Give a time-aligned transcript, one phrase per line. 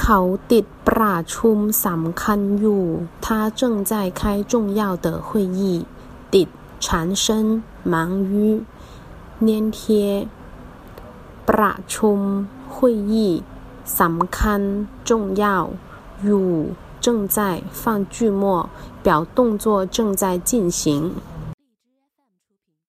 [0.00, 0.20] เขา
[0.52, 2.84] ติดประชุมสำคัญอยู่
[3.24, 3.26] 他
[3.60, 4.20] 正在开
[4.52, 5.60] 重要的会议
[6.34, 6.48] ติด
[6.84, 6.86] 缠
[7.22, 7.24] 身
[7.92, 7.94] 忙
[8.32, 8.34] 于
[9.46, 9.78] 粘贴
[11.48, 12.18] ประชุม
[12.74, 12.76] 会
[13.12, 13.14] 议
[13.98, 14.60] สำคัญ
[15.08, 15.10] 重
[15.42, 15.44] 要
[16.24, 16.50] อยู่
[17.04, 17.06] 正
[17.36, 17.38] 在
[17.80, 17.82] 放
[18.14, 18.42] 句末
[19.04, 19.06] 表
[19.36, 20.80] 动作正在进行